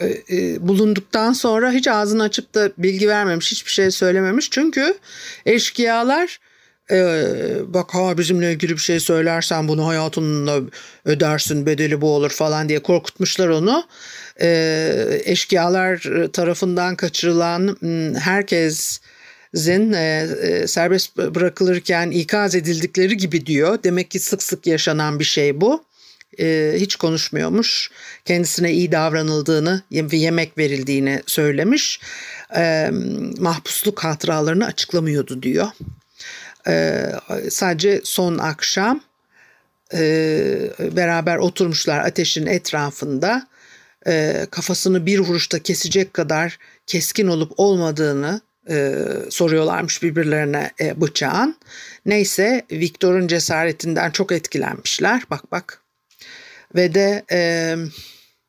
e, 0.00 0.06
e, 0.30 0.68
bulunduktan 0.68 1.32
sonra 1.32 1.72
hiç 1.72 1.88
ağzını 1.88 2.22
açıp 2.22 2.54
da 2.54 2.70
bilgi 2.78 3.08
vermemiş, 3.08 3.52
hiçbir 3.52 3.70
şey 3.70 3.90
söylememiş. 3.90 4.50
Çünkü 4.50 4.94
eşkıyalar 5.46 6.40
e, 6.90 7.24
bak 7.66 7.94
ha 7.94 8.18
bizimle 8.18 8.52
ilgili 8.52 8.72
bir 8.72 8.78
şey 8.78 9.00
söylersen 9.00 9.68
bunu 9.68 9.86
hayatınla 9.86 10.60
ödersin 11.04 11.66
bedeli 11.66 12.00
bu 12.00 12.14
olur 12.14 12.30
falan 12.30 12.68
diye 12.68 12.82
korkutmuşlar 12.82 13.48
onu. 13.48 13.84
E, 14.40 15.20
eşkıyalar 15.24 16.02
tarafından 16.32 16.96
kaçırılan 16.96 17.76
herkes 18.18 19.00
Zin 19.54 19.92
e, 19.92 20.28
e, 20.42 20.66
serbest 20.66 21.16
bırakılırken 21.16 22.10
ikaz 22.10 22.54
edildikleri 22.54 23.16
gibi 23.16 23.46
diyor. 23.46 23.78
Demek 23.84 24.10
ki 24.10 24.18
sık 24.18 24.42
sık 24.42 24.66
yaşanan 24.66 25.18
bir 25.18 25.24
şey 25.24 25.60
bu. 25.60 25.84
E, 26.40 26.74
hiç 26.76 26.96
konuşmuyormuş. 26.96 27.90
Kendisine 28.24 28.72
iyi 28.72 28.92
davranıldığını 28.92 29.82
ve 29.92 30.16
yemek 30.16 30.58
verildiğini 30.58 31.22
söylemiş. 31.26 32.00
E, 32.56 32.90
mahpusluk 33.38 34.04
hatıralarını 34.04 34.66
açıklamıyordu 34.66 35.42
diyor. 35.42 35.66
e, 36.68 37.06
sadece 37.50 38.00
son 38.04 38.38
akşam 38.38 39.00
e, 39.94 40.00
beraber 40.80 41.36
oturmuşlar 41.36 41.98
ateşin 41.98 42.46
etrafında 42.46 43.46
e, 44.06 44.46
kafasını 44.50 45.06
bir 45.06 45.18
vuruşta 45.18 45.58
kesecek 45.58 46.14
kadar 46.14 46.58
keskin 46.86 47.26
olup 47.26 47.52
olmadığını 47.56 48.40
e, 48.68 48.94
soruyorlarmış 49.30 50.02
birbirlerine 50.02 50.70
e, 50.80 51.00
bıçağın. 51.00 51.56
Neyse 52.06 52.62
Viktor'un 52.72 53.26
cesaretinden 53.26 54.10
çok 54.10 54.32
etkilenmişler. 54.32 55.22
Bak 55.30 55.52
bak. 55.52 55.82
Ve 56.74 56.94
de 56.94 57.24
e, 57.32 57.76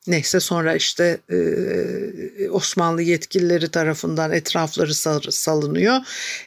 neyse 0.08 0.40
sonra 0.40 0.76
işte 0.76 1.18
e, 1.30 2.50
Osmanlı 2.50 3.02
yetkilileri 3.02 3.70
tarafından 3.70 4.32
etrafları 4.32 4.94
salınıyor. 5.32 5.98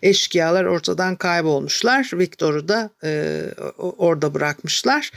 Eşkıyalar 0.03 0.65
ortadan 0.65 1.17
kaybolmuşlar. 1.17 2.11
Viktor'u 2.13 2.69
da 2.69 2.91
e, 3.05 3.43
orada 3.79 4.35
bırakmışlar. 4.35 5.11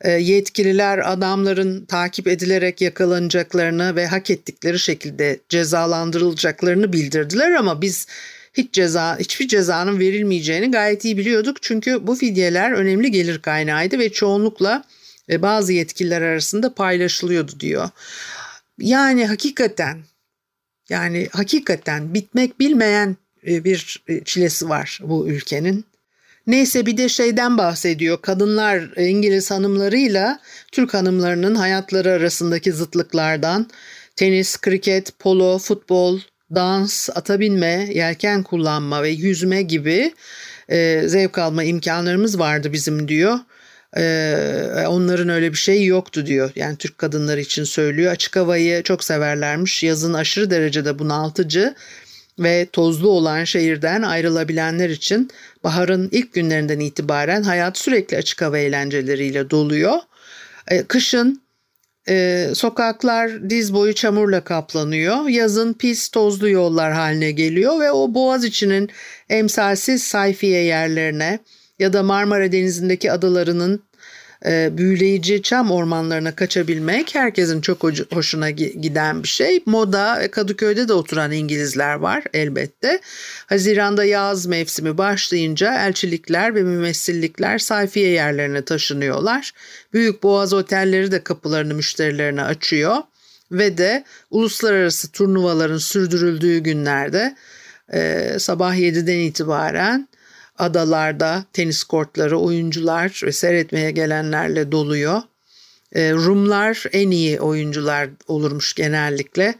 E, 0.00 0.10
yetkililer 0.10 1.12
adamların 1.12 1.84
takip 1.84 2.28
edilerek 2.28 2.80
yakalanacaklarını 2.80 3.96
ve 3.96 4.06
hak 4.06 4.30
ettikleri 4.30 4.78
şekilde 4.78 5.40
cezalandırılacaklarını 5.48 6.92
bildirdiler 6.92 7.52
ama 7.52 7.82
biz 7.82 8.06
hiç 8.54 8.72
ceza 8.72 9.18
hiçbir 9.18 9.48
cezanın 9.48 9.98
verilmeyeceğini 9.98 10.70
gayet 10.70 11.04
iyi 11.04 11.18
biliyorduk. 11.18 11.62
Çünkü 11.62 12.06
bu 12.06 12.14
fidyeler 12.14 12.70
önemli 12.72 13.10
gelir 13.10 13.38
kaynağıydı 13.38 13.98
ve 13.98 14.12
çoğunlukla 14.12 14.84
e, 15.30 15.42
bazı 15.42 15.72
yetkililer 15.72 16.22
arasında 16.22 16.74
paylaşılıyordu 16.74 17.60
diyor. 17.60 17.88
Yani 18.78 19.26
hakikaten 19.26 19.98
yani 20.88 21.28
hakikaten 21.32 22.14
bitmek 22.14 22.60
bilmeyen 22.60 23.16
e, 23.46 23.64
bir 23.64 24.02
çilesi 24.24 24.68
var 24.68 25.00
bu 25.02 25.28
ülkenin. 25.28 25.84
Neyse 26.48 26.86
bir 26.86 26.96
de 26.96 27.08
şeyden 27.08 27.58
bahsediyor. 27.58 28.22
Kadınlar 28.22 28.80
İngiliz 28.96 29.50
hanımlarıyla 29.50 30.40
Türk 30.72 30.94
hanımlarının 30.94 31.54
hayatları 31.54 32.12
arasındaki 32.12 32.72
zıtlıklardan 32.72 33.70
tenis, 34.16 34.56
kriket, 34.56 35.18
polo, 35.18 35.58
futbol, 35.58 36.20
dans, 36.54 37.08
ata 37.14 37.40
binme, 37.40 37.88
yelken 37.94 38.42
kullanma 38.42 39.02
ve 39.02 39.08
yüzme 39.08 39.62
gibi 39.62 40.14
e, 40.68 41.02
zevk 41.06 41.38
alma 41.38 41.64
imkanlarımız 41.64 42.38
vardı 42.38 42.72
bizim 42.72 43.08
diyor. 43.08 43.38
E, 43.96 44.84
onların 44.88 45.28
öyle 45.28 45.52
bir 45.52 45.58
şey 45.58 45.84
yoktu 45.84 46.26
diyor. 46.26 46.50
Yani 46.56 46.76
Türk 46.76 46.98
kadınları 46.98 47.40
için 47.40 47.64
söylüyor. 47.64 48.12
Açık 48.12 48.36
havayı 48.36 48.82
çok 48.82 49.04
severlermiş. 49.04 49.82
Yazın 49.82 50.14
aşırı 50.14 50.50
derecede 50.50 50.98
bunaltıcı 50.98 51.74
ve 52.38 52.66
tozlu 52.72 53.08
olan 53.08 53.44
şehirden 53.44 54.02
ayrılabilenler 54.02 54.90
için 54.90 55.30
baharın 55.64 56.08
ilk 56.12 56.32
günlerinden 56.32 56.80
itibaren 56.80 57.42
hayat 57.42 57.78
sürekli 57.78 58.16
açık 58.16 58.42
hava 58.42 58.58
eğlenceleriyle 58.58 59.50
doluyor. 59.50 59.98
E, 60.68 60.82
kışın 60.82 61.42
e, 62.08 62.46
sokaklar 62.54 63.50
diz 63.50 63.74
boyu 63.74 63.94
çamurla 63.94 64.44
kaplanıyor. 64.44 65.28
Yazın 65.28 65.72
pis 65.72 66.08
tozlu 66.08 66.48
yollar 66.48 66.92
haline 66.92 67.32
geliyor 67.32 67.80
ve 67.80 67.92
o 67.92 68.14
boğaz 68.14 68.44
içinin 68.44 68.90
emsalsiz 69.28 70.02
sayfiye 70.02 70.64
yerlerine 70.64 71.38
ya 71.78 71.92
da 71.92 72.02
Marmara 72.02 72.52
Denizi'ndeki 72.52 73.12
adalarının 73.12 73.87
e, 74.46 74.78
büyüleyici 74.78 75.42
çam 75.42 75.70
ormanlarına 75.70 76.34
kaçabilmek 76.34 77.14
herkesin 77.14 77.60
çok 77.60 77.84
hoşuna 78.12 78.50
giden 78.50 79.22
bir 79.22 79.28
şey. 79.28 79.62
Moda 79.66 80.22
e, 80.22 80.28
Kadıköy'de 80.28 80.88
de 80.88 80.92
oturan 80.92 81.32
İngilizler 81.32 81.94
var 81.94 82.24
elbette. 82.34 83.00
Haziranda 83.46 84.04
yaz 84.04 84.46
mevsimi 84.46 84.98
başlayınca 84.98 85.86
elçilikler 85.86 86.54
ve 86.54 86.62
mümessillikler 86.62 87.58
sayfiye 87.58 88.08
yerlerine 88.08 88.62
taşınıyorlar. 88.62 89.52
Büyük 89.92 90.22
boğaz 90.22 90.52
otelleri 90.52 91.12
de 91.12 91.22
kapılarını 91.24 91.74
müşterilerine 91.74 92.42
açıyor 92.42 92.96
ve 93.52 93.78
de 93.78 94.04
uluslararası 94.30 95.12
turnuvaların 95.12 95.78
sürdürüldüğü 95.78 96.58
günlerde 96.58 97.36
e, 97.92 98.32
sabah 98.38 98.74
7'den 98.74 99.18
itibaren 99.18 100.08
adalarda 100.58 101.44
tenis 101.52 101.82
kortları, 101.82 102.38
oyuncular 102.38 103.20
ve 103.24 103.32
seyretmeye 103.32 103.90
gelenlerle 103.90 104.72
doluyor. 104.72 105.22
E, 105.92 106.12
Rumlar 106.12 106.84
en 106.92 107.10
iyi 107.10 107.40
oyuncular 107.40 108.08
olurmuş 108.26 108.74
genellikle 108.74 109.54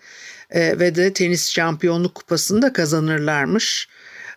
e, 0.50 0.78
ve 0.78 0.94
de 0.94 1.12
tenis 1.12 1.50
şampiyonluk 1.50 2.14
kupasını 2.14 2.62
da 2.62 2.72
kazanırlarmış. 2.72 3.88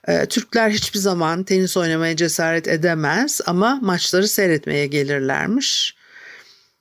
E, 0.07 0.25
Türkler 0.25 0.69
hiçbir 0.69 0.99
zaman 0.99 1.43
tenis 1.43 1.77
oynamaya 1.77 2.15
cesaret 2.15 2.67
edemez 2.67 3.41
ama 3.45 3.79
maçları 3.81 4.27
seyretmeye 4.27 4.87
gelirlermiş. 4.87 5.95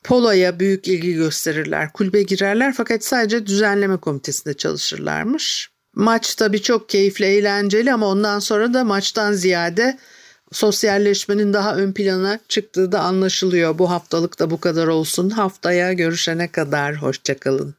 Polo'ya 0.04 0.60
büyük 0.60 0.88
ilgi 0.88 1.14
gösterirler, 1.14 1.92
kulübe 1.92 2.22
girerler 2.22 2.74
fakat 2.76 3.04
sadece 3.04 3.46
düzenleme 3.46 3.96
komitesinde 3.96 4.54
çalışırlarmış. 4.54 5.69
Maç 5.94 6.34
tabii 6.34 6.62
çok 6.62 6.88
keyifli, 6.88 7.24
eğlenceli 7.24 7.92
ama 7.92 8.06
ondan 8.06 8.38
sonra 8.38 8.74
da 8.74 8.84
maçtan 8.84 9.32
ziyade 9.32 9.98
sosyalleşmenin 10.52 11.52
daha 11.52 11.76
ön 11.76 11.92
plana 11.92 12.38
çıktığı 12.48 12.92
da 12.92 13.00
anlaşılıyor. 13.00 13.78
Bu 13.78 13.90
haftalık 13.90 14.38
da 14.38 14.50
bu 14.50 14.60
kadar 14.60 14.86
olsun. 14.86 15.30
Haftaya 15.30 15.92
görüşene 15.92 16.48
kadar 16.48 16.96
hoşçakalın. 16.96 17.74